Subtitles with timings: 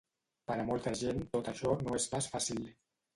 [0.51, 2.65] Per a molta gent tot això no és pas fàcil.